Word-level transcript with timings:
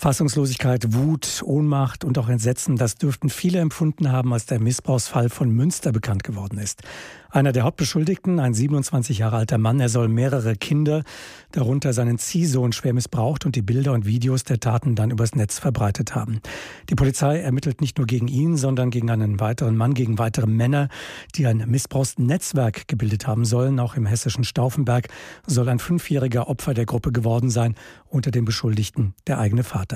Fassungslosigkeit, 0.00 0.94
Wut, 0.94 1.42
Ohnmacht 1.44 2.04
und 2.04 2.18
auch 2.18 2.28
Entsetzen, 2.28 2.76
das 2.76 2.94
dürften 2.94 3.30
viele 3.30 3.58
empfunden 3.58 4.12
haben, 4.12 4.32
als 4.32 4.46
der 4.46 4.60
Missbrauchsfall 4.60 5.28
von 5.28 5.50
Münster 5.50 5.90
bekannt 5.90 6.22
geworden 6.22 6.58
ist. 6.58 6.84
Einer 7.30 7.50
der 7.50 7.64
Hauptbeschuldigten, 7.64 8.38
ein 8.38 8.54
27 8.54 9.18
Jahre 9.18 9.36
alter 9.36 9.58
Mann, 9.58 9.80
er 9.80 9.88
soll 9.88 10.06
mehrere 10.08 10.54
Kinder, 10.54 11.02
darunter 11.50 11.92
seinen 11.92 12.16
Ziehsohn, 12.18 12.72
schwer 12.72 12.94
missbraucht 12.94 13.44
und 13.44 13.56
die 13.56 13.60
Bilder 13.60 13.92
und 13.92 14.06
Videos 14.06 14.44
der 14.44 14.60
Taten 14.60 14.94
dann 14.94 15.10
übers 15.10 15.34
Netz 15.34 15.58
verbreitet 15.58 16.14
haben. 16.14 16.40
Die 16.88 16.94
Polizei 16.94 17.40
ermittelt 17.40 17.80
nicht 17.80 17.98
nur 17.98 18.06
gegen 18.06 18.28
ihn, 18.28 18.56
sondern 18.56 18.90
gegen 18.90 19.10
einen 19.10 19.40
weiteren 19.40 19.76
Mann, 19.76 19.94
gegen 19.94 20.18
weitere 20.18 20.46
Männer, 20.46 20.88
die 21.34 21.46
ein 21.46 21.64
Missbrauchsnetzwerk 21.66 22.86
gebildet 22.86 23.26
haben 23.26 23.44
sollen. 23.44 23.80
Auch 23.80 23.96
im 23.96 24.06
hessischen 24.06 24.44
Stauffenberg 24.44 25.08
soll 25.44 25.68
ein 25.68 25.80
fünfjähriger 25.80 26.48
Opfer 26.48 26.72
der 26.72 26.86
Gruppe 26.86 27.10
geworden 27.10 27.50
sein, 27.50 27.74
unter 28.06 28.30
den 28.30 28.44
Beschuldigten 28.44 29.14
der 29.26 29.38
eigene 29.38 29.64
Vater. 29.64 29.87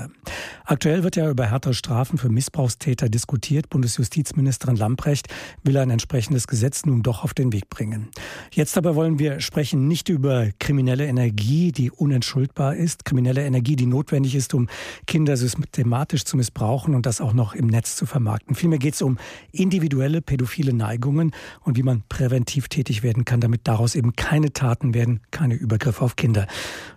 Aktuell 0.65 1.03
wird 1.03 1.15
ja 1.15 1.29
über 1.29 1.45
härtere 1.45 1.73
Strafen 1.73 2.17
für 2.17 2.29
Missbrauchstäter 2.29 3.09
diskutiert. 3.09 3.69
Bundesjustizministerin 3.69 4.75
Lamprecht 4.75 5.27
will 5.63 5.77
ein 5.77 5.89
entsprechendes 5.89 6.47
Gesetz 6.47 6.85
nun 6.85 7.03
doch 7.03 7.23
auf 7.23 7.33
den 7.33 7.51
Weg 7.51 7.69
bringen. 7.69 8.09
Jetzt 8.51 8.77
aber 8.77 8.95
wollen 8.95 9.19
wir 9.19 9.39
sprechen 9.39 9.87
nicht 9.87 10.09
über 10.09 10.49
kriminelle 10.59 11.05
Energie, 11.05 11.71
die 11.71 11.91
unentschuldbar 11.91 12.75
ist, 12.75 13.05
kriminelle 13.05 13.45
Energie, 13.45 13.75
die 13.75 13.85
notwendig 13.85 14.35
ist, 14.35 14.53
um 14.53 14.67
Kinder 15.05 15.37
systematisch 15.37 16.23
zu 16.23 16.37
missbrauchen 16.37 16.95
und 16.95 17.05
das 17.05 17.21
auch 17.21 17.33
noch 17.33 17.53
im 17.53 17.67
Netz 17.67 17.95
zu 17.95 18.05
vermarkten. 18.05 18.55
Vielmehr 18.55 18.79
geht 18.79 18.93
es 18.93 19.01
um 19.01 19.17
individuelle 19.51 20.21
pädophile 20.21 20.73
Neigungen 20.73 21.31
und 21.61 21.77
wie 21.77 21.83
man 21.83 22.03
präventiv 22.09 22.67
tätig 22.67 23.03
werden 23.03 23.25
kann, 23.25 23.41
damit 23.41 23.61
daraus 23.65 23.95
eben 23.95 24.15
keine 24.15 24.53
Taten 24.53 24.93
werden, 24.93 25.19
keine 25.31 25.55
Übergriffe 25.55 26.03
auf 26.03 26.15
Kinder. 26.15 26.47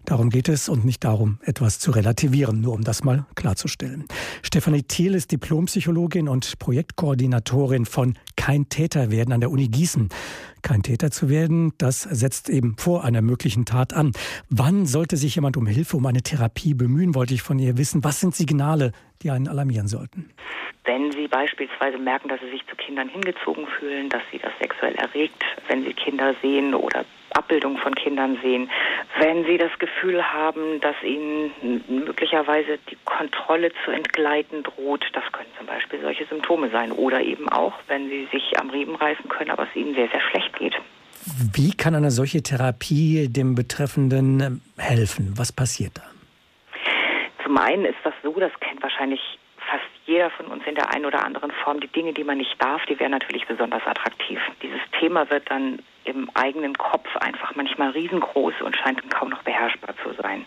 Darum 0.06 0.30
geht 0.30 0.48
es 0.48 0.68
und 0.68 0.84
nicht 0.84 1.02
darum, 1.02 1.40
etwas 1.42 1.80
zu 1.80 1.90
relativieren, 1.90 2.60
nur 2.60 2.74
um 2.74 2.84
das 2.84 3.02
mal 3.02 3.26
klarzustellen. 3.34 4.04
Stefanie 4.40 4.84
Thiel 4.84 5.16
ist 5.16 5.32
Diplompsychologin 5.32 6.28
und 6.28 6.60
Projektkoordinatorin 6.60 7.86
von 7.86 8.16
Kein 8.36 8.68
Täter 8.68 9.10
werden 9.10 9.32
an 9.32 9.40
der 9.40 9.50
Uni 9.50 9.66
Gießen. 9.66 10.08
Kein 10.62 10.84
Täter 10.84 11.10
zu 11.10 11.28
werden, 11.28 11.72
das 11.78 12.02
setzt 12.02 12.48
eben 12.48 12.76
vor 12.78 13.02
einer 13.02 13.20
möglichen 13.20 13.64
Tat 13.64 13.94
an. 13.94 14.12
Wann 14.48 14.86
sollte 14.86 15.16
sich 15.16 15.34
jemand 15.34 15.56
um 15.56 15.66
Hilfe, 15.66 15.96
um 15.96 16.06
eine 16.06 16.22
Therapie 16.22 16.74
bemühen, 16.74 17.16
wollte 17.16 17.34
ich 17.34 17.42
von 17.42 17.58
ihr 17.58 17.76
wissen. 17.76 18.04
Was 18.04 18.20
sind 18.20 18.36
Signale, 18.36 18.92
die 19.22 19.30
einen 19.30 19.48
alarmieren 19.48 19.88
sollten? 19.88 20.30
Wenn 20.84 21.10
Sie 21.10 21.26
beispielsweise 21.26 21.98
merken, 21.98 22.28
dass 22.28 22.40
Sie 22.40 22.50
sich 22.50 22.64
zu 22.68 22.76
Kindern 22.76 23.08
hingezogen 23.08 23.66
fühlen, 23.66 24.08
dass 24.08 24.22
Sie 24.30 24.38
das 24.38 24.52
sexuell 24.60 24.94
erregt, 24.94 25.44
wenn 25.68 25.82
Sie 25.82 25.92
Kinder 25.92 26.34
sehen 26.42 26.74
oder 26.74 27.04
Abbildungen 27.30 27.78
von 27.78 27.94
Kindern 27.94 28.38
sehen, 28.40 28.70
wenn 29.18 29.44
Sie 29.44 29.58
das 29.58 29.76
Gefühl 29.78 30.22
haben, 30.22 30.80
dass 30.80 30.94
Ihnen 31.02 31.50
möglicherweise 31.88 32.78
die 32.88 32.96
Kontrolle 33.04 33.72
zu 33.84 33.90
entgleiten 33.90 34.62
droht, 34.62 35.04
das 35.12 35.24
können 35.32 35.50
zum 35.58 35.66
Beispiel 35.66 36.00
solche 36.00 36.24
Symptome 36.26 36.70
sein. 36.70 36.92
Oder 36.92 37.20
eben 37.20 37.48
auch, 37.48 37.74
wenn 37.88 38.08
Sie 38.08 38.28
sich 38.30 38.58
am 38.58 38.70
Riemen 38.70 38.94
reißen 38.94 39.28
können, 39.28 39.50
aber 39.50 39.64
es 39.64 39.74
Ihnen 39.74 39.94
sehr, 39.94 40.08
sehr 40.08 40.20
schlecht 40.30 40.56
geht. 40.56 40.76
Wie 41.52 41.72
kann 41.72 41.96
eine 41.96 42.12
solche 42.12 42.42
Therapie 42.42 43.28
dem 43.28 43.56
Betreffenden 43.56 44.62
helfen? 44.78 45.32
Was 45.36 45.50
passiert 45.50 45.98
da? 45.98 46.15
Zum 47.46 47.58
einen 47.58 47.84
ist 47.84 47.98
das 48.02 48.12
so, 48.24 48.32
das 48.40 48.50
kennt 48.58 48.82
wahrscheinlich 48.82 49.20
fast 49.70 49.84
jeder 50.04 50.30
von 50.30 50.46
uns 50.46 50.66
in 50.66 50.74
der 50.74 50.92
einen 50.92 51.06
oder 51.06 51.24
anderen 51.24 51.52
Form. 51.52 51.78
Die 51.78 51.86
Dinge, 51.86 52.12
die 52.12 52.24
man 52.24 52.38
nicht 52.38 52.60
darf, 52.60 52.84
die 52.86 52.98
wären 52.98 53.12
natürlich 53.12 53.46
besonders 53.46 53.86
attraktiv. 53.86 54.40
Dieses 54.62 54.80
Thema 54.98 55.30
wird 55.30 55.48
dann 55.48 55.78
im 56.02 56.28
eigenen 56.34 56.74
Kopf 56.74 57.06
einfach 57.18 57.54
manchmal 57.54 57.90
riesengroß 57.90 58.54
und 58.62 58.76
scheint 58.76 59.08
kaum 59.12 59.28
noch 59.28 59.44
beherrschbar 59.44 59.94
zu 60.02 60.12
sein. 60.20 60.44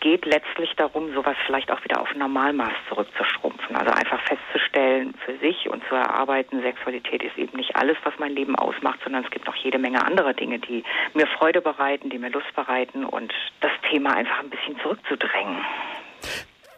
Geht 0.00 0.24
letztlich 0.24 0.74
darum, 0.76 1.12
sowas 1.12 1.36
vielleicht 1.44 1.70
auch 1.70 1.84
wieder 1.84 2.00
auf 2.00 2.14
Normalmaß 2.14 2.72
zurückzuschrumpfen. 2.88 3.76
Also 3.76 3.92
einfach 3.92 4.20
festzustellen 4.22 5.14
für 5.24 5.36
sich 5.38 5.68
und 5.68 5.82
zu 5.88 5.94
erarbeiten, 5.94 6.62
Sexualität 6.62 7.22
ist 7.22 7.36
eben 7.36 7.56
nicht 7.56 7.76
alles, 7.76 7.98
was 8.04 8.14
mein 8.18 8.34
Leben 8.34 8.56
ausmacht, 8.56 9.00
sondern 9.04 9.24
es 9.24 9.30
gibt 9.30 9.46
noch 9.46 9.56
jede 9.56 9.78
Menge 9.78 10.04
anderer 10.04 10.32
Dinge, 10.32 10.58
die 10.58 10.84
mir 11.12 11.26
Freude 11.26 11.60
bereiten, 11.60 12.08
die 12.08 12.18
mir 12.18 12.30
Lust 12.30 12.54
bereiten 12.56 13.04
und 13.04 13.32
das 13.60 13.72
Thema 13.90 14.14
einfach 14.14 14.40
ein 14.40 14.50
bisschen 14.50 14.78
zurückzudrängen. 14.80 15.58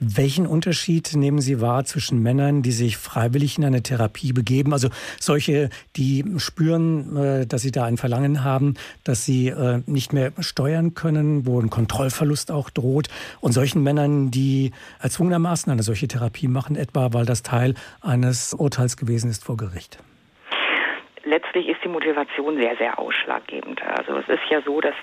Welchen 0.05 0.49
Unterschied 0.49 1.15
nehmen 1.15 1.41
Sie 1.41 1.61
wahr 1.61 1.85
zwischen 1.85 2.21
Männern, 2.21 2.63
die 2.63 2.73
sich 2.73 2.97
freiwillig 2.97 3.57
in 3.57 3.65
eine 3.65 3.85
Therapie 3.85 4.33
begeben, 4.33 4.73
also 4.73 4.89
solche, 5.21 5.71
die 5.95 6.25
spüren, 6.39 7.17
äh, 7.17 7.47
dass 7.47 7.63
sie 7.63 7.71
da 7.71 7.85
ein 7.85 7.97
Verlangen 7.97 8.43
haben, 8.43 8.75
dass 9.05 9.25
sie 9.25 9.49
äh, 9.49 9.81
nicht 9.87 10.13
mehr 10.13 10.33
steuern 10.41 10.95
können, 10.95 11.47
wo 11.47 11.61
ein 11.61 11.71
Kontrollverlust 11.71 12.51
auch 12.51 12.69
droht, 12.71 13.09
und 13.41 13.53
solchen 13.53 13.85
Männern, 13.85 14.33
die 14.33 14.73
erzwungenermaßen 15.01 15.71
eine 15.71 15.85
solche 15.85 16.09
Therapie 16.09 16.49
machen, 16.49 16.75
etwa 16.75 17.13
weil 17.13 17.25
das 17.25 17.45
Teil 17.45 17.75
eines 18.01 18.55
Urteils 18.55 18.97
gewesen 18.97 19.31
ist 19.31 19.45
vor 19.45 19.57
Gericht? 19.57 19.99
letztlich 21.33 21.69
ist 21.69 21.83
die 21.85 21.89
Motivation 21.89 22.57
sehr, 22.57 22.77
sehr 22.77 22.99
ausschlaggebend. 22.99 23.83
Also 23.83 24.17
es 24.17 24.29
ist 24.29 24.43
ja 24.51 24.61
so, 24.63 24.81
dass 24.81 24.95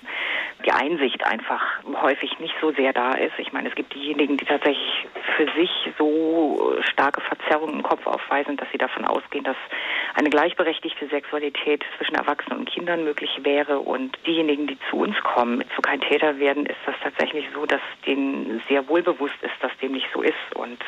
die 0.66 0.72
Einsicht 0.72 1.26
einfach 1.26 1.62
häufig 2.02 2.38
nicht 2.40 2.54
so 2.60 2.72
sehr 2.72 2.92
da 2.92 3.14
ist. 3.14 3.38
Ich 3.38 3.54
meine, 3.54 3.70
es 3.70 3.76
gibt 3.76 3.94
diejenigen, 3.94 4.38
die 4.38 4.46
tatsächlich 4.46 5.08
für 5.38 5.48
sich 5.58 5.70
so 5.98 6.76
starke 6.92 7.22
Verzerrungen 7.22 7.76
im 7.76 7.84
Kopf 7.84 8.06
aufweisen, 8.06 8.58
dass 8.58 8.70
sie 8.72 8.78
davon 8.78 9.06
ausgehen, 9.06 9.46
dass 9.46 9.56
eine 10.16 10.30
gleichberechtigte 10.30 11.08
Sexualität 11.08 11.84
zwischen 11.98 12.16
Erwachsenen 12.16 12.60
und 12.60 12.70
Kindern 12.70 13.04
möglich 13.04 13.40
wäre. 13.44 13.80
Und 13.80 14.18
diejenigen, 14.26 14.68
die 14.68 14.78
zu 14.90 14.98
uns 14.98 15.16
kommen, 15.22 15.64
zu 15.76 15.82
kein 15.82 16.02
Täter 16.02 16.40
werden, 16.40 16.66
ist 16.66 16.80
das 16.86 16.96
tatsächlich 17.02 17.46
so, 17.54 17.66
dass 17.66 17.82
denen 18.06 18.62
sehr 18.68 18.88
wohl 18.90 19.02
bewusst 19.02 19.42
ist, 19.42 19.56
dass 19.62 19.72
dem 19.78 19.94
nicht 19.94 20.08
so 20.14 20.22
ist. 20.22 20.56
Und 20.56 20.80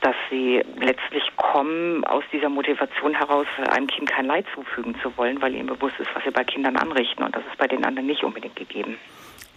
dass 0.00 0.14
sie 0.30 0.62
letztlich 0.80 1.24
kommen 1.36 2.04
aus 2.04 2.24
dieser 2.32 2.48
Motivation 2.48 3.14
heraus, 3.14 3.46
einem 3.70 3.86
Kind 3.86 4.08
kein 4.10 4.26
Leid 4.26 4.46
zufügen 4.54 4.94
zu 5.02 5.16
wollen, 5.16 5.40
weil 5.42 5.54
ihnen 5.54 5.66
bewusst 5.66 5.98
ist, 5.98 6.08
was 6.14 6.24
sie 6.24 6.30
bei 6.30 6.44
Kindern 6.44 6.76
anrichten. 6.76 7.22
Und 7.22 7.34
das 7.34 7.42
ist 7.50 7.58
bei 7.58 7.66
den 7.66 7.84
anderen 7.84 8.06
nicht 8.06 8.22
unbedingt 8.22 8.56
gegeben. 8.56 8.96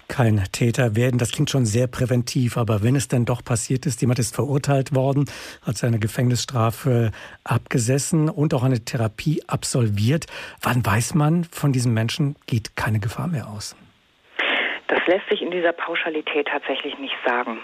Kein 0.08 0.44
Täter 0.52 0.98
werden, 0.98 1.20
das 1.20 1.32
klingt 1.32 1.50
schon 1.50 1.66
sehr 1.66 1.88
präventiv, 1.88 2.58
aber 2.58 2.84
wenn 2.84 2.98
es 2.98 3.08
dann 3.08 3.24
doch 3.24 3.46
passiert 3.46 3.86
ist, 3.86 4.02
jemand 4.02 4.20
ist 4.20 4.36
verurteilt 4.36 4.94
worden, 4.94 5.24
hat 5.62 5.78
seine 5.78 6.00
Gefängnisstrafe 6.00 7.12
abgesessen 7.46 8.28
und 8.28 8.54
auch 8.54 8.64
eine 8.64 8.84
Therapie 8.84 9.42
absolviert, 9.48 10.26
wann 10.62 10.86
weiß 10.86 11.14
man, 11.16 11.46
von 11.46 11.72
diesem 11.72 11.94
Menschen 11.94 12.36
geht 12.46 12.76
keine 12.76 13.00
Gefahr 13.00 13.28
mehr 13.28 13.48
aus? 13.48 13.78
Das 14.92 15.08
lässt 15.08 15.30
sich 15.30 15.42
in 15.42 15.52
dieser 15.52 15.72
Pauschalität 15.72 16.50
tatsächlich 16.50 17.00
nicht 17.00 17.16
sagen. 17.26 17.60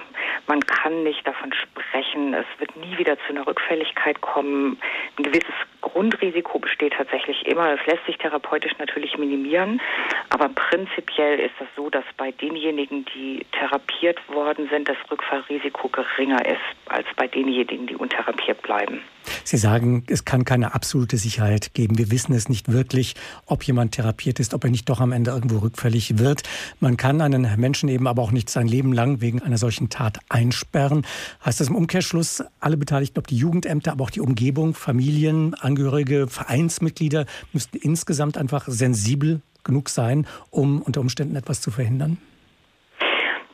Man 0.47 0.61
kann 0.61 1.03
nicht 1.03 1.27
davon 1.27 1.51
sprechen, 1.51 2.33
es 2.33 2.45
wird 2.57 2.73
nie 2.77 2.97
wieder 2.97 3.17
zu 3.17 3.31
einer 3.31 3.45
Rückfälligkeit 3.45 4.21
kommen. 4.21 4.79
Ein 5.17 5.23
gewisses 5.23 5.53
Grundrisiko 5.81 6.57
besteht 6.59 6.93
tatsächlich 6.93 7.45
immer. 7.45 7.73
Es 7.73 7.85
lässt 7.85 8.05
sich 8.05 8.17
therapeutisch 8.17 8.77
natürlich 8.77 9.17
minimieren, 9.17 9.81
aber 10.29 10.47
prinzipiell 10.47 11.37
ist 11.39 11.55
das 11.59 11.67
so, 11.75 11.89
dass 11.89 12.05
bei 12.15 12.31
denjenigen, 12.31 13.03
die 13.13 13.45
therapiert 13.51 14.19
worden 14.29 14.69
sind, 14.69 14.87
das 14.87 14.97
Rückfallrisiko 15.11 15.89
geringer 15.89 16.45
ist 16.45 16.63
als 16.87 17.07
bei 17.17 17.27
denjenigen, 17.27 17.87
die 17.87 17.97
untherapiert 17.97 18.61
bleiben. 18.61 19.03
Sie 19.47 19.55
sagen, 19.55 20.03
es 20.09 20.25
kann 20.25 20.43
keine 20.43 20.73
absolute 20.73 21.15
Sicherheit 21.15 21.73
geben. 21.73 21.97
Wir 21.97 22.11
wissen 22.11 22.33
es 22.33 22.49
nicht 22.49 22.69
wirklich, 22.69 23.15
ob 23.45 23.63
jemand 23.63 23.93
therapiert 23.93 24.41
ist, 24.41 24.53
ob 24.53 24.65
er 24.65 24.69
nicht 24.69 24.89
doch 24.89 24.99
am 24.99 25.13
Ende 25.13 25.31
irgendwo 25.31 25.59
rückfällig 25.59 26.19
wird. 26.19 26.43
Man 26.81 26.97
kann 26.97 27.21
einen 27.21 27.47
Menschen 27.57 27.87
eben 27.87 28.09
aber 28.09 28.21
auch 28.23 28.31
nicht 28.31 28.49
sein 28.49 28.67
Leben 28.67 28.91
lang 28.91 29.21
wegen 29.21 29.41
einer 29.41 29.57
solchen 29.57 29.87
Tat 29.87 30.19
einsperren. 30.27 31.05
Heißt 31.45 31.61
das 31.61 31.69
im 31.69 31.77
Umkehrschluss, 31.77 32.43
alle 32.59 32.75
Beteiligten, 32.75 33.19
ob 33.19 33.27
die 33.27 33.37
Jugendämter, 33.37 33.93
aber 33.93 34.03
auch 34.03 34.09
die 34.09 34.19
Umgebung, 34.19 34.73
Familien, 34.73 35.53
Angehörige, 35.53 36.27
Vereinsmitglieder, 36.27 37.25
müssten 37.53 37.77
insgesamt 37.77 38.37
einfach 38.37 38.65
sensibel 38.67 39.39
genug 39.63 39.87
sein, 39.87 40.27
um 40.51 40.81
unter 40.81 40.99
Umständen 40.99 41.37
etwas 41.37 41.61
zu 41.61 41.71
verhindern? 41.71 42.17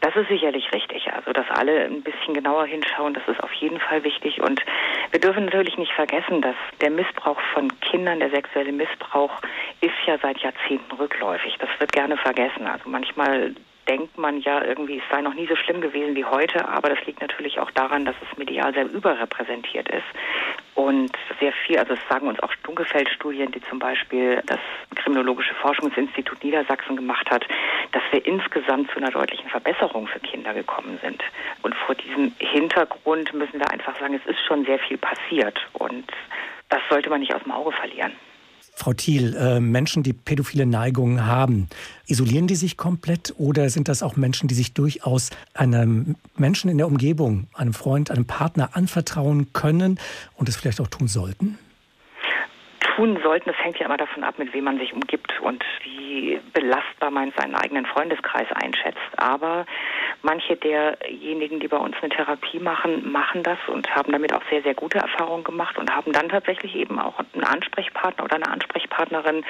Das 0.02 0.16
ist 0.16 0.28
sicherlich 0.28 0.66
richtig. 0.74 1.08
Also, 1.14 1.32
dass 1.32 1.46
alle 1.50 1.86
ein 1.86 2.04
bisschen 2.04 2.34
genauer 2.34 2.66
hinschauen, 2.66 3.14
das 3.14 3.24
ist 3.28 3.42
auf 3.42 3.54
jeden 3.54 3.80
Fall 3.80 4.04
wichtig. 4.04 4.42
Und 4.42 4.60
wir 5.14 5.20
dürfen 5.20 5.46
natürlich 5.46 5.78
nicht 5.78 5.94
vergessen, 5.94 6.42
dass 6.42 6.56
der 6.82 6.90
Missbrauch 6.90 7.40
von 7.54 7.72
Kindern, 7.82 8.20
der 8.20 8.32
sexuelle 8.32 8.72
Missbrauch, 8.72 9.32
ist 9.80 9.94
ja 10.08 10.18
seit 10.20 10.40
Jahrzehnten 10.40 10.92
rückläufig. 10.96 11.56
Das 11.60 11.70
wird 11.78 11.92
gerne 11.92 12.18
vergessen. 12.18 12.66
Also 12.66 12.90
manchmal 12.90 13.54
denkt 13.88 14.18
man 14.18 14.40
ja 14.42 14.64
irgendwie, 14.64 14.98
es 14.98 15.04
sei 15.12 15.22
noch 15.22 15.34
nie 15.34 15.48
so 15.48 15.56
schlimm 15.56 15.82
gewesen 15.82 16.16
wie 16.16 16.26
heute, 16.26 16.68
aber 16.68 16.90
das 16.90 17.04
liegt 17.06 17.22
natürlich 17.22 17.60
auch 17.60 17.72
daran, 17.72 18.06
dass 18.06 18.16
es 18.22 18.38
medial 18.38 18.74
sehr 18.74 18.86
überrepräsentiert 18.86 19.90
ist 19.90 20.06
und 20.76 21.12
sehr 21.40 21.52
viel, 21.52 21.78
also 21.78 21.94
es 21.94 22.00
sagen 22.10 22.28
uns 22.28 22.40
auch 22.42 22.54
Dunkelfeldstudien, 22.64 23.52
die 23.52 23.62
zum 23.62 23.80
Beispiel 23.80 24.42
das 24.46 24.60
Kriminologische 24.96 25.54
Forschungsinstitut 25.56 26.44
Niedersachsen 26.44 26.96
gemacht 26.96 27.30
hat, 27.30 27.46
dass 27.92 28.04
wir 28.12 28.26
insgesamt 28.26 28.90
zu 28.92 28.98
einer 28.98 29.12
deutlichen 29.12 29.50
Verbesserung 29.50 30.08
für 30.08 30.20
Kinder 30.20 30.54
gekommen 30.54 31.00
sind. 31.02 31.24
Und 31.62 31.76
vor 31.76 31.96
diesem 31.96 32.34
Hintergrund 32.40 33.34
müssen 33.34 33.60
wir 33.60 33.70
einfach 33.70 34.00
sagen, 34.00 34.16
es 34.16 34.26
ist 34.26 34.44
schon 34.46 34.66
sehr 34.66 34.80
viel 34.80 34.98
passiert 34.98 35.60
und 35.74 36.12
das 36.70 36.82
sollte 36.90 37.10
man 37.10 37.20
nicht 37.20 37.36
aus 37.36 37.44
dem 37.44 37.52
Auge 37.52 37.72
verlieren. 37.72 38.14
Frau 38.76 38.94
Thiel, 38.94 39.36
äh, 39.36 39.60
Menschen, 39.60 40.04
die 40.04 40.14
pädophile 40.14 40.66
Neigungen 40.66 41.26
haben, 41.26 41.70
isolieren 42.08 42.48
die 42.48 42.56
sich 42.56 42.76
komplett 42.76 43.34
oder 43.38 43.70
sind 43.70 43.88
das 43.88 44.02
auch 44.02 44.16
Menschen, 44.16 44.48
die 44.48 44.56
sich 44.56 44.74
durchaus 44.74 45.30
einem 45.54 46.16
Menschen 46.36 46.70
in 46.70 46.78
der 46.78 46.88
Umgebung, 46.88 47.48
einem 47.54 47.74
Freund, 47.74 48.10
einem 48.10 48.26
Partner 48.26 48.72
anvertrauen 48.74 49.54
können 49.54 50.00
und 50.36 50.50
es 50.50 50.56
vielleicht 50.56 50.82
auch 50.82 50.88
tun 50.88 51.08
sollten? 51.08 51.58
tun 52.96 53.20
sollten, 53.24 53.50
das 53.50 53.58
hängt 53.64 53.80
ja 53.80 53.86
immer 53.86 53.98
davon 53.98 54.24
ab, 54.24 54.38
mit 54.38 54.54
wem 54.54 54.66
man 54.66 54.78
sich 54.78 54.94
umgibt 54.94 55.40
und 55.42 55.64
wie 55.84 56.40
belastbar 56.54 57.12
man 57.12 57.34
seinen 57.38 57.56
eigenen 57.56 57.86
Freundeskreis 57.86 58.48
einschätzt. 58.54 59.00
Aber 59.18 59.66
manche 60.24 60.56
derjenigen, 60.56 61.60
die 61.60 61.68
bei 61.68 61.78
uns 61.78 61.96
eine 62.02 62.10
Therapie 62.10 62.60
machen, 62.60 63.12
machen 63.12 63.44
das 63.44 63.60
und 63.68 63.94
haben 63.94 64.12
damit 64.12 64.34
auch 64.34 64.42
sehr, 64.50 64.64
sehr 64.64 64.74
gute 64.74 64.98
Erfahrungen 64.98 65.44
gemacht 65.44 65.78
und 65.78 65.94
haben 65.94 66.12
dann 66.12 66.30
tatsächlich 66.30 66.76
eben 66.76 67.00
auch 67.00 67.20
einen 67.34 67.44
Ansprechpartner 67.44 68.24
oder 68.24 68.36
eine 68.38 68.48
Ansprechpartnerin, 68.48 69.46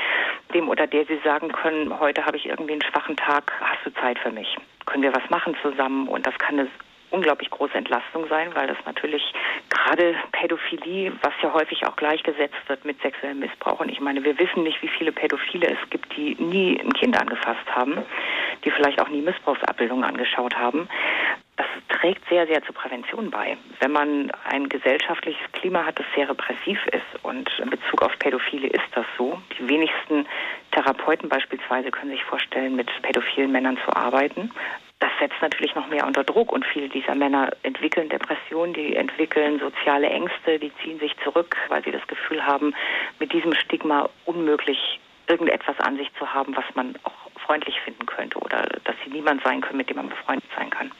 dem 0.53 0.67
oder 0.67 0.87
der 0.87 1.05
sie 1.05 1.19
sagen 1.23 1.51
können, 1.51 1.99
heute 1.99 2.25
habe 2.25 2.37
ich 2.37 2.47
irgendwie 2.47 2.73
einen 2.73 2.81
schwachen 2.81 3.15
Tag, 3.15 3.53
hast 3.61 3.85
du 3.85 3.93
Zeit 4.01 4.19
für 4.19 4.31
mich? 4.31 4.57
Können 4.85 5.03
wir 5.03 5.13
was 5.13 5.29
machen 5.29 5.55
zusammen? 5.61 6.07
Und 6.07 6.27
das 6.27 6.37
kann 6.39 6.59
eine 6.59 6.67
unglaublich 7.13 7.49
große 7.51 7.75
Entlastung 7.75 8.25
sein, 8.27 8.49
weil 8.55 8.67
das 8.67 8.77
natürlich 8.85 9.21
gerade 9.69 10.15
Pädophilie, 10.31 11.13
was 11.21 11.33
ja 11.43 11.53
häufig 11.53 11.85
auch 11.85 11.95
gleichgesetzt 11.95 12.57
wird 12.67 12.83
mit 12.85 12.99
sexuellem 13.01 13.39
Missbrauch. 13.39 13.79
Und 13.79 13.89
ich 13.89 14.01
meine, 14.01 14.23
wir 14.23 14.37
wissen 14.39 14.63
nicht, 14.63 14.81
wie 14.81 14.87
viele 14.87 15.11
Pädophile 15.11 15.67
es 15.67 15.89
gibt, 15.91 16.17
die 16.17 16.35
nie 16.35 16.79
ein 16.81 16.91
Kind 16.93 17.19
angefasst 17.19 17.67
haben, 17.69 17.99
die 18.63 18.71
vielleicht 18.71 19.01
auch 19.01 19.09
nie 19.09 19.21
Missbrauchsabbildungen 19.21 20.03
angeschaut 20.03 20.55
haben. 20.55 20.87
Das 21.55 21.67
trägt 21.89 22.27
sehr, 22.29 22.47
sehr 22.47 22.63
zur 22.63 22.73
Prävention 22.73 23.29
bei. 23.29 23.57
Wenn 23.79 23.91
man 23.91 24.31
ein 24.49 24.69
gesellschaftliches 24.69 25.51
Klima 25.51 25.85
hat, 25.85 25.99
das 25.99 26.05
sehr 26.15 26.27
repressiv 26.27 26.79
ist 26.87 27.23
und 27.23 27.49
in 27.59 27.69
Bezug 27.69 28.01
auf 28.01 28.17
Pädophile 28.17 28.67
ist 28.67 28.89
das 28.95 29.05
so. 29.17 29.39
Die 29.59 29.69
wenigsten 29.69 30.25
Therapeuten 30.71 31.29
beispielsweise 31.29 31.91
können 31.91 32.11
sich 32.11 32.23
vorstellen, 32.23 32.75
mit 32.75 32.89
pädophilen 33.03 33.51
Männern 33.51 33.77
zu 33.85 33.95
arbeiten 33.95 34.49
das 35.03 35.11
setzt 35.19 35.41
natürlich 35.41 35.75
noch 35.75 35.87
mehr 35.87 36.07
unter 36.07 36.23
Druck 36.23 36.53
und 36.53 36.65
viele 36.65 36.87
dieser 36.87 37.13
Männer 37.13 37.49
entwickeln 37.63 38.07
Depressionen, 38.07 38.73
die 38.73 38.95
entwickeln 38.95 39.59
soziale 39.59 40.07
Ängste, 40.07 40.59
die 40.59 40.71
ziehen 40.81 40.97
sich 40.99 41.13
zurück, 41.25 41.57
weil 41.67 41.83
sie 41.83 41.91
das 41.91 42.07
Gefühl 42.07 42.45
haben, 42.45 42.73
mit 43.19 43.33
diesem 43.33 43.53
Stigma 43.53 44.09
unmöglich 44.23 45.01
irgendetwas 45.27 45.79
an 45.79 45.97
sich 45.97 46.09
zu 46.17 46.25
haben, 46.33 46.55
was 46.55 46.65
man 46.75 46.95
auch 47.03 47.41
freundlich 47.45 47.75
finden 47.83 48.05
könnte 48.05 48.37
oder 48.39 48.63
dass 48.83 48.95
sie 49.03 49.11
niemand 49.11 49.43
sein 49.43 49.61
können, 49.61 49.77
mit 49.77 49.89
dem 49.89 49.97
man 49.97 50.09
befreundet 50.09 50.49
sein 50.57 50.69
kann. 50.69 50.91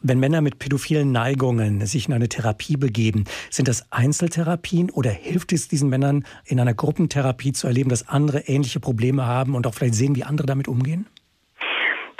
Wenn 0.00 0.18
Männer 0.18 0.40
mit 0.40 0.58
pädophilen 0.58 1.12
Neigungen 1.12 1.86
sich 1.86 2.08
in 2.08 2.14
eine 2.14 2.28
Therapie 2.28 2.76
begeben, 2.76 3.24
sind 3.50 3.68
das 3.68 3.90
Einzeltherapien 3.92 4.90
oder 4.90 5.10
hilft 5.10 5.52
es 5.52 5.68
diesen 5.68 5.88
Männern 5.88 6.24
in 6.44 6.58
einer 6.58 6.74
Gruppentherapie 6.74 7.52
zu 7.52 7.68
erleben, 7.68 7.90
dass 7.90 8.08
andere 8.08 8.40
ähnliche 8.48 8.80
Probleme 8.80 9.24
haben 9.24 9.54
und 9.54 9.66
auch 9.66 9.74
vielleicht 9.74 9.94
sehen, 9.94 10.16
wie 10.16 10.24
andere 10.24 10.46
damit 10.46 10.66
umgehen? 10.66 11.06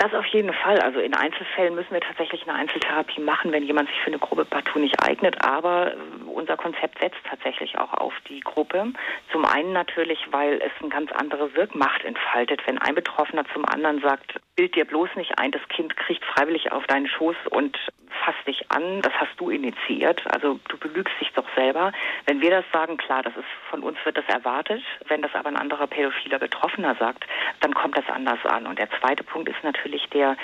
Das 0.03 0.13
auf 0.15 0.25
jeden 0.25 0.51
Fall. 0.51 0.79
Also 0.79 0.99
in 0.99 1.13
Einzelfällen 1.13 1.75
müssen 1.75 1.91
wir 1.91 2.01
tatsächlich 2.01 2.43
eine 2.43 2.55
Einzeltherapie 2.55 3.21
machen, 3.21 3.53
wenn 3.53 3.63
jemand 3.63 3.87
sich 3.87 3.97
für 4.01 4.07
eine 4.07 4.19
Gruppe 4.19 4.43
partout 4.43 4.79
nicht 4.79 5.01
eignet. 5.01 5.41
Aber 5.45 5.93
äh, 5.93 5.95
unser 6.25 6.57
Konzept 6.57 6.99
setzt 6.99 7.23
tatsächlich 7.23 7.77
auch 7.77 7.93
auf 7.93 8.11
die 8.27 8.41
Gruppe. 8.41 8.91
Zum 9.31 9.45
einen 9.45 9.71
natürlich, 9.71 10.19
weil 10.31 10.61
es 10.61 10.71
eine 10.81 10.89
ganz 10.89 11.09
andere 11.13 11.55
Wirkmacht 11.55 12.03
entfaltet, 12.03 12.59
wenn 12.67 12.79
ein 12.79 12.95
Betroffener 12.95 13.45
zum 13.53 13.63
anderen 13.63 14.01
sagt, 14.01 14.41
bild 14.57 14.75
dir 14.75 14.83
bloß 14.83 15.07
nicht 15.15 15.39
ein, 15.39 15.51
das 15.51 15.65
Kind 15.69 15.95
kriegt 15.95 16.25
freiwillig 16.25 16.73
auf 16.73 16.85
deinen 16.87 17.07
Schoß 17.07 17.37
und 17.51 17.77
fasst 18.23 18.47
dich 18.47 18.71
an, 18.71 19.01
das 19.01 19.13
hast 19.13 19.33
du 19.37 19.49
initiiert, 19.49 20.21
also 20.31 20.59
du 20.67 20.77
belügst 20.77 21.13
dich 21.19 21.31
doch 21.33 21.47
selber. 21.55 21.91
Wenn 22.25 22.41
wir 22.41 22.49
das 22.49 22.65
sagen, 22.71 22.97
klar, 22.97 23.23
das 23.23 23.35
ist 23.35 23.45
von 23.69 23.83
uns 23.83 23.97
wird 24.03 24.17
das 24.17 24.27
erwartet. 24.27 24.81
Wenn 25.07 25.21
das 25.21 25.33
aber 25.35 25.49
ein 25.49 25.57
anderer 25.57 25.87
pädophiler 25.87 26.39
Betroffener 26.39 26.95
sagt, 26.95 27.25
dann 27.59 27.73
kommt 27.73 27.97
das 27.97 28.07
anders 28.09 28.43
an. 28.45 28.67
Und 28.67 28.79
der 28.79 28.89
zweite 28.99 29.23
Punkt 29.23 29.49
ist 29.49 29.63
natürlich 29.63 30.07
der 30.09 30.37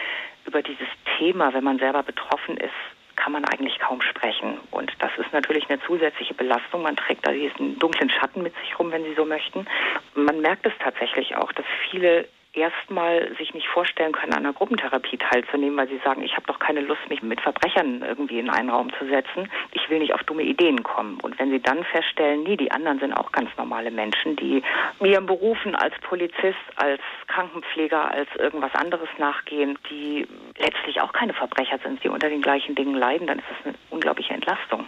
über 0.45 0.61
dieses 0.61 0.87
Thema, 1.17 1.53
wenn 1.53 1.63
man 1.63 1.79
selber 1.79 2.03
betroffen 2.03 2.57
ist, 2.57 2.73
kann 3.15 3.33
man 3.33 3.45
eigentlich 3.45 3.77
kaum 3.79 4.01
sprechen. 4.01 4.59
Und 4.71 4.91
das 4.99 5.11
ist 5.17 5.31
natürlich 5.33 5.69
eine 5.69 5.81
zusätzliche 5.81 6.33
Belastung. 6.33 6.81
Man 6.83 6.95
trägt 6.95 7.27
da 7.27 7.31
diesen 7.31 7.77
dunklen 7.77 8.09
Schatten 8.09 8.41
mit 8.41 8.55
sich 8.63 8.79
rum, 8.79 8.91
wenn 8.91 9.03
Sie 9.03 9.13
so 9.13 9.25
möchten. 9.25 9.67
Man 10.15 10.39
merkt 10.41 10.65
es 10.65 10.73
tatsächlich 10.79 11.35
auch, 11.35 11.51
dass 11.51 11.65
viele 11.91 12.27
erstmal 12.59 13.35
sich 13.37 13.53
nicht 13.53 13.67
vorstellen 13.67 14.11
können, 14.11 14.33
an 14.33 14.45
einer 14.45 14.53
Gruppentherapie 14.53 15.17
teilzunehmen, 15.17 15.77
weil 15.77 15.87
sie 15.87 15.99
sagen, 16.03 16.23
ich 16.23 16.35
habe 16.35 16.47
doch 16.47 16.59
keine 16.59 16.81
Lust, 16.81 17.01
mich 17.09 17.21
mit 17.21 17.41
Verbrechern 17.41 18.01
irgendwie 18.01 18.39
in 18.39 18.49
einen 18.49 18.69
Raum 18.69 18.91
zu 18.97 19.07
setzen. 19.07 19.49
Ich 19.71 19.89
will 19.89 19.99
nicht 19.99 20.13
auf 20.13 20.23
dumme 20.23 20.43
Ideen 20.43 20.83
kommen. 20.83 21.19
Und 21.21 21.39
wenn 21.39 21.51
sie 21.51 21.61
dann 21.61 21.83
feststellen, 21.83 22.43
nee, 22.43 22.57
die 22.57 22.71
anderen 22.71 22.99
sind 22.99 23.13
auch 23.13 23.31
ganz 23.31 23.49
normale 23.57 23.91
Menschen, 23.91 24.35
die 24.35 24.61
ihren 25.03 25.25
Berufen 25.25 25.75
als 25.75 25.93
Polizist, 26.01 26.57
als 26.75 27.01
Krankenpfleger, 27.27 28.11
als 28.11 28.29
irgendwas 28.37 28.73
anderes 28.75 29.09
nachgehen, 29.17 29.77
die 29.89 30.27
letztlich 30.57 31.01
auch 31.01 31.13
keine 31.13 31.33
Verbrecher 31.33 31.79
sind, 31.83 32.03
die 32.03 32.09
unter 32.09 32.29
den 32.29 32.41
gleichen 32.41 32.75
Dingen 32.75 32.95
leiden, 32.95 33.27
dann 33.27 33.39
ist 33.39 33.47
das 33.49 33.65
eine 33.65 33.75
unglaubliche 33.89 34.33
Entlastung. 34.33 34.87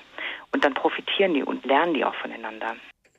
Und 0.52 0.64
dann 0.64 0.74
profitieren 0.74 1.34
die 1.34 1.44
und 1.44 1.66
lernen 1.66 1.94
die 1.94 2.06
auch 2.06 2.16
voneinander. 2.16 2.76